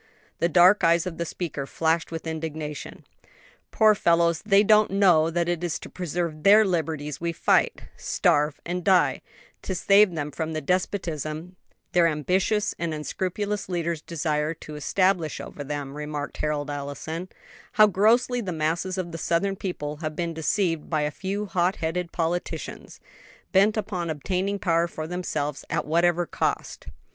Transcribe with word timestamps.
The 0.39 0.49
dark 0.49 0.83
eyes 0.83 1.05
of 1.05 1.19
the 1.19 1.27
speaker 1.27 1.67
flashed 1.67 2.09
with 2.11 2.25
indignation. 2.25 3.05
"Poor 3.69 3.93
fellows, 3.93 4.41
they 4.41 4.63
don't 4.63 4.89
know 4.89 5.29
that 5.29 5.47
it 5.47 5.63
is 5.63 5.77
to 5.77 5.91
preserve 5.91 6.41
their 6.41 6.65
liberties 6.65 7.21
we 7.21 7.31
fight, 7.31 7.83
starve, 7.97 8.59
and 8.65 8.83
die; 8.83 9.21
to 9.61 9.75
save 9.75 10.15
them 10.15 10.31
from 10.31 10.53
the 10.53 10.59
despotism 10.59 11.55
their 11.91 12.07
ambitious 12.07 12.73
and 12.79 12.95
unscrupulous 12.95 13.69
leaders 13.69 14.01
desire 14.01 14.55
to 14.55 14.75
establish 14.75 15.39
over 15.39 15.63
them," 15.63 15.93
remarked 15.95 16.37
Harold 16.37 16.71
Allison; 16.71 17.29
"how 17.73 17.85
grossly 17.85 18.41
the 18.41 18.51
masses 18.51 18.97
of 18.97 19.11
the 19.11 19.19
Southern 19.19 19.55
people 19.55 19.97
have 19.97 20.15
been 20.15 20.33
deceived 20.33 20.89
by 20.89 21.01
a 21.01 21.11
few 21.11 21.45
hot 21.45 21.75
headed 21.75 22.11
politicians, 22.11 22.99
bent 23.51 23.77
upon 23.77 24.09
obtaining 24.09 24.57
power 24.57 24.87
for 24.87 25.05
themselves 25.05 25.63
at 25.69 25.85
whatever 25.85 26.25
cost." 26.25 26.87